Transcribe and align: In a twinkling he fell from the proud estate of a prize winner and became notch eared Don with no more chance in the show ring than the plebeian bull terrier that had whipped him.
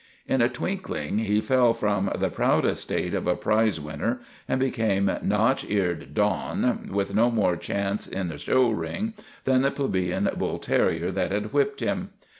In 0.25 0.41
a 0.41 0.49
twinkling 0.49 1.19
he 1.19 1.41
fell 1.41 1.75
from 1.75 2.09
the 2.17 2.31
proud 2.31 2.65
estate 2.65 3.13
of 3.13 3.27
a 3.27 3.35
prize 3.35 3.79
winner 3.79 4.19
and 4.47 4.59
became 4.59 5.11
notch 5.21 5.63
eared 5.69 6.15
Don 6.15 6.89
with 6.91 7.13
no 7.13 7.29
more 7.29 7.55
chance 7.55 8.07
in 8.07 8.27
the 8.27 8.39
show 8.39 8.71
ring 8.71 9.13
than 9.43 9.61
the 9.61 9.69
plebeian 9.69 10.27
bull 10.37 10.57
terrier 10.57 11.11
that 11.11 11.31
had 11.31 11.53
whipped 11.53 11.81
him. 11.81 12.09